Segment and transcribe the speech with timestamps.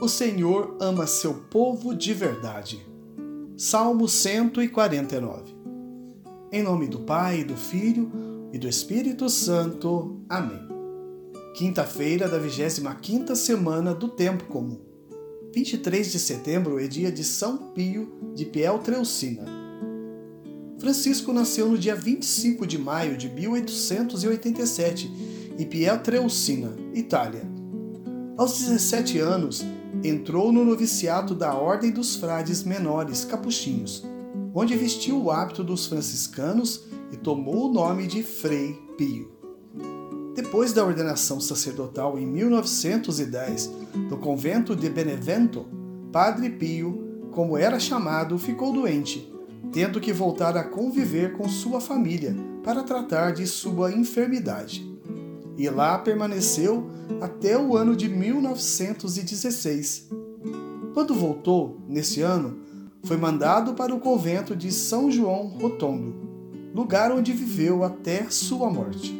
[0.00, 2.80] O Senhor ama seu povo de verdade.
[3.54, 5.54] Salmo 149.
[6.50, 8.10] Em nome do Pai, do Filho
[8.50, 10.22] e do Espírito Santo.
[10.26, 10.66] Amém.
[11.54, 14.80] Quinta-feira da 25ª semana do Tempo Comum.
[15.54, 19.44] 23 de setembro é dia de São Pio de Pieltreucina.
[20.78, 25.12] Francisco nasceu no dia 25 de maio de 1887
[25.58, 27.42] em Pietrelcina, Itália.
[28.38, 29.62] Aos 17 anos,
[30.02, 34.04] entrou no noviciato da Ordem dos Frades Menores Capuchinhos,
[34.54, 39.30] onde vestiu o hábito dos franciscanos e tomou o nome de Frei Pio.
[40.34, 43.70] Depois da ordenação sacerdotal em 1910
[44.08, 45.66] no convento de Benevento,
[46.12, 49.32] Padre Pio, como era chamado, ficou doente,
[49.72, 52.34] tendo que voltar a conviver com sua família
[52.64, 54.89] para tratar de sua enfermidade
[55.60, 56.88] e lá permaneceu
[57.20, 60.08] até o ano de 1916.
[60.94, 62.60] Quando voltou, nesse ano,
[63.04, 66.14] foi mandado para o convento de São João Rotondo,
[66.74, 69.14] lugar onde viveu até sua morte.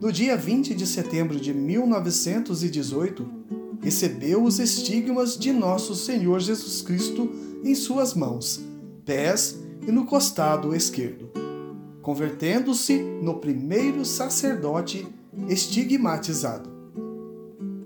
[0.00, 3.24] No dia 20 de setembro de 1918,
[3.80, 7.30] recebeu os estigmas de Nosso Senhor Jesus Cristo
[7.62, 8.60] em suas mãos,
[9.04, 11.30] pés e no costado esquerdo,
[12.02, 15.06] convertendo-se no primeiro sacerdote
[15.48, 16.78] estigmatizado.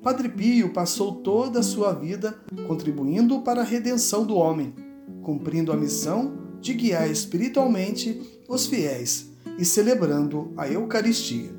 [0.02, 2.36] Padre Pio passou toda a sua vida
[2.66, 4.74] contribuindo para a redenção do homem,
[5.22, 11.50] cumprindo a missão de guiar espiritualmente os fiéis e celebrando a Eucaristia.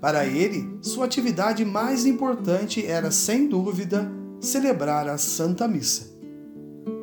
[0.00, 6.14] Para ele, sua atividade mais importante era, sem dúvida, celebrar a Santa Missa.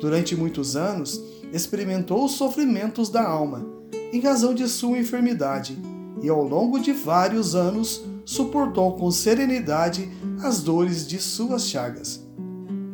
[0.00, 3.66] Durante muitos anos, experimentou os sofrimentos da alma,
[4.12, 5.78] em razão de sua enfermidade,
[6.22, 10.10] e ao longo de vários anos suportou com serenidade
[10.42, 12.24] as dores de suas chagas.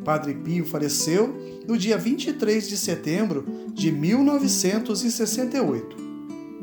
[0.04, 1.34] Padre Pio faleceu
[1.68, 5.96] no dia 23 de setembro de 1968,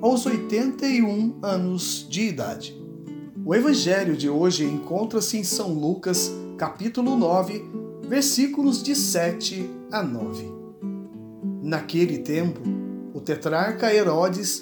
[0.01, 2.75] aos 81 anos de idade.
[3.45, 7.63] O evangelho de hoje encontra-se em São Lucas, capítulo 9,
[8.07, 10.51] versículos de 7 a 9.
[11.61, 12.59] Naquele tempo,
[13.13, 14.61] o tetrarca Herodes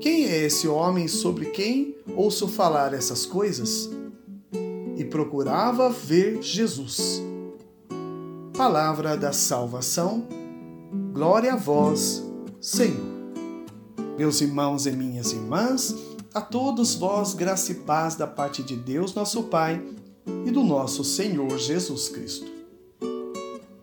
[0.00, 3.90] Quem é esse homem sobre quem ouço falar essas coisas?
[4.96, 7.22] E procurava ver Jesus.
[8.56, 10.28] Palavra da salvação,
[11.12, 12.22] glória a vós,
[12.60, 13.14] Senhor.
[14.16, 15.94] Meus irmãos e minhas irmãs,
[16.32, 19.82] a todos vós graça e paz da parte de Deus, nosso Pai,
[20.46, 22.50] e do nosso Senhor Jesus Cristo.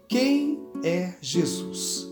[0.07, 2.10] Quem é Jesus?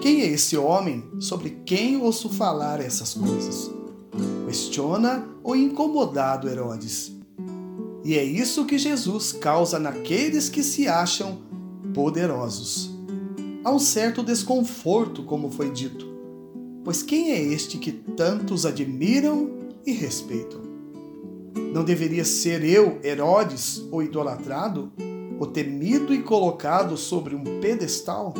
[0.00, 3.68] Quem é esse homem sobre quem ouço falar essas coisas?
[4.46, 7.12] Questiona o incomodado Herodes.
[8.04, 11.38] E é isso que Jesus causa naqueles que se acham
[11.92, 12.90] poderosos.
[13.64, 16.06] Há um certo desconforto, como foi dito,
[16.84, 19.50] pois quem é este que tantos admiram
[19.84, 20.60] e respeitam?
[21.74, 24.92] Não deveria ser eu, Herodes, o idolatrado,
[25.40, 28.32] o temido e colocado sobre um pedestal?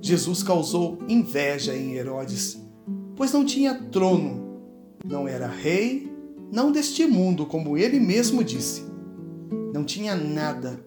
[0.00, 2.60] Jesus causou inveja em Herodes,
[3.16, 4.60] pois não tinha trono,
[5.04, 6.12] não era rei,
[6.52, 8.84] não deste mundo, como ele mesmo disse.
[9.72, 10.82] Não tinha nada,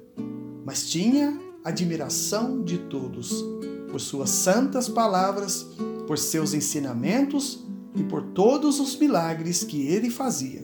[0.65, 3.43] mas tinha admiração de todos,
[3.89, 5.67] por suas santas palavras,
[6.07, 10.63] por seus ensinamentos e por todos os milagres que ele fazia.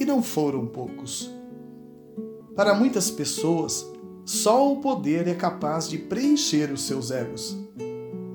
[0.00, 1.30] E não foram poucos.
[2.56, 3.86] Para muitas pessoas,
[4.24, 7.56] só o poder é capaz de preencher os seus egos.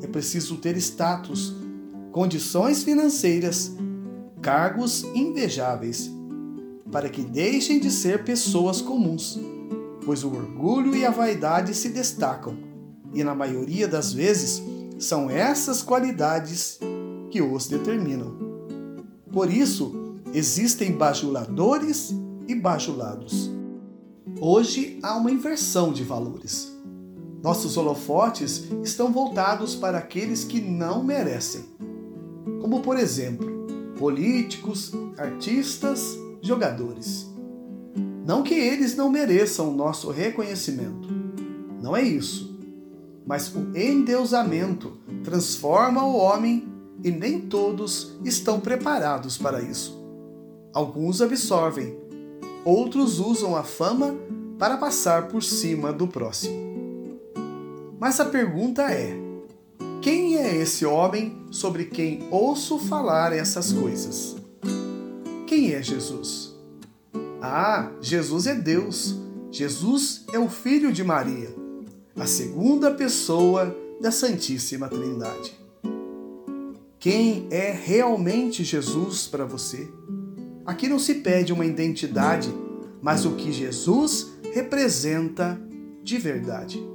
[0.01, 1.55] É preciso ter status,
[2.11, 3.73] condições financeiras,
[4.41, 6.11] cargos invejáveis,
[6.91, 9.39] para que deixem de ser pessoas comuns,
[10.05, 12.57] pois o orgulho e a vaidade se destacam,
[13.13, 14.61] e na maioria das vezes
[14.99, 16.79] são essas qualidades
[17.29, 18.35] que os determinam.
[19.31, 22.13] Por isso, existem bajuladores
[22.47, 23.56] e bajulados.
[24.39, 26.71] Hoje há uma inversão de valores.
[27.41, 31.65] Nossos holofotes estão voltados para aqueles que não merecem,
[32.61, 33.65] como por exemplo,
[33.97, 37.27] políticos, artistas, jogadores.
[38.25, 41.07] Não que eles não mereçam o nosso reconhecimento.
[41.81, 42.55] Não é isso.
[43.27, 46.65] mas o endeusamento transforma o homem
[47.03, 50.01] e nem todos estão preparados para isso.
[50.73, 51.93] Alguns absorvem,
[52.67, 54.13] outros usam a fama
[54.59, 56.67] para passar por cima do próximo.
[57.97, 59.17] Mas a pergunta é:
[60.01, 64.35] quem é esse homem sobre quem ouço falar essas coisas?
[65.47, 66.53] Quem é Jesus?
[67.41, 69.15] Ah, Jesus é Deus.
[69.49, 71.49] Jesus é o Filho de Maria,
[72.17, 75.57] a segunda pessoa da Santíssima Trindade.
[76.99, 79.87] Quem é realmente Jesus para você?
[80.67, 82.53] Aqui não se pede uma identidade,
[83.01, 85.57] mas o que Jesus representa
[86.03, 86.85] de verdade.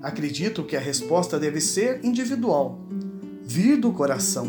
[0.00, 2.78] Acredito que a resposta deve ser individual,
[3.42, 4.48] vir do coração.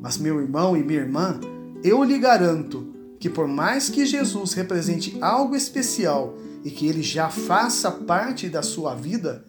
[0.00, 1.38] Mas, meu irmão e minha irmã,
[1.84, 2.88] eu lhe garanto
[3.20, 6.34] que, por mais que Jesus represente algo especial
[6.64, 9.44] e que ele já faça parte da sua vida,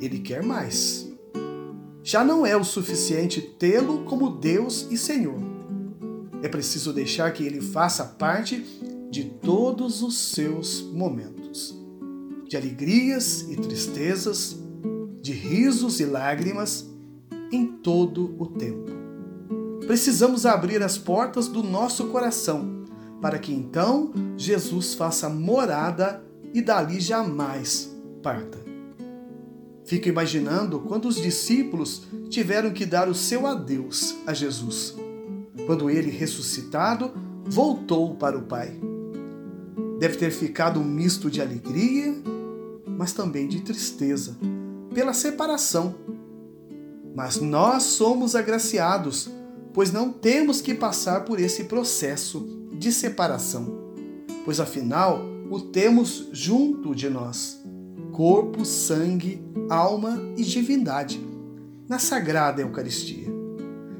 [0.00, 1.08] ele quer mais.
[2.02, 5.53] Já não é o suficiente tê-lo como Deus e Senhor.
[6.44, 8.62] É preciso deixar que ele faça parte
[9.10, 11.74] de todos os seus momentos,
[12.46, 14.54] de alegrias e tristezas,
[15.22, 16.86] de risos e lágrimas,
[17.50, 18.92] em todo o tempo.
[19.86, 22.84] Precisamos abrir as portas do nosso coração
[23.22, 27.90] para que então Jesus faça morada e dali jamais
[28.22, 28.58] parta.
[29.86, 34.94] Fico imaginando quando os discípulos tiveram que dar o seu adeus a Jesus,
[35.66, 37.12] quando ele, ressuscitado,
[37.44, 38.78] voltou para o Pai.
[39.98, 42.14] Deve ter ficado um misto de alegria,
[42.86, 44.36] mas também de tristeza,
[44.92, 45.94] pela separação.
[47.14, 49.30] Mas nós somos agraciados,
[49.72, 53.94] pois não temos que passar por esse processo de separação,
[54.44, 57.62] pois afinal o temos junto de nós
[58.14, 61.20] corpo, sangue, alma e divindade
[61.88, 63.26] na Sagrada Eucaristia.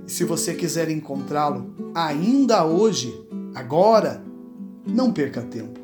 [0.07, 3.13] Se você quiser encontrá-lo ainda hoje,
[3.55, 4.23] agora,
[4.87, 5.81] não perca tempo.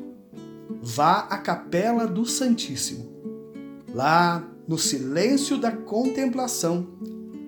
[0.81, 3.09] Vá à Capela do Santíssimo.
[3.93, 6.87] Lá, no silêncio da contemplação,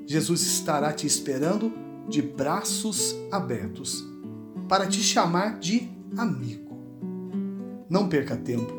[0.06, 1.72] Jesus estará te esperando
[2.10, 4.06] de braços abertos
[4.68, 6.78] para te chamar de amigo.
[7.90, 8.74] Não perca tempo.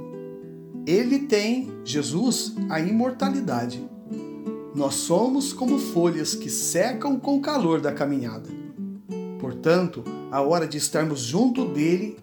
[0.87, 3.89] Ele tem, Jesus, a imortalidade.
[4.75, 8.49] Nós somos como folhas que secam com o calor da caminhada.
[9.39, 12.17] Portanto, a hora de estarmos junto dele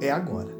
[0.00, 0.56] é agora.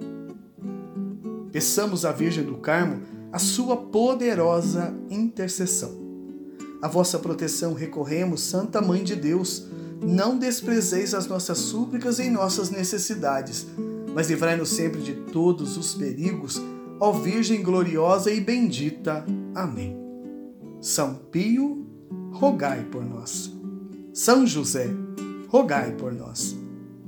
[1.52, 6.00] Peçamos à Virgem do Carmo a sua poderosa intercessão.
[6.82, 9.66] A vossa proteção recorremos, Santa Mãe de Deus
[10.02, 13.66] não desprezeis as nossas súplicas em nossas necessidades,
[14.14, 16.60] mas livrai-nos sempre de todos os perigos,
[16.98, 19.24] ó Virgem gloriosa e bendita.
[19.54, 20.09] Amém.
[20.80, 21.86] São Pio,
[22.32, 23.52] rogai por nós.
[24.14, 24.88] São José,
[25.48, 26.56] rogai por nós.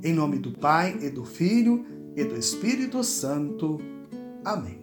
[0.02, 1.84] Em nome do Pai e do Filho
[2.14, 3.78] e do Espírito Santo.
[4.44, 4.81] Amém.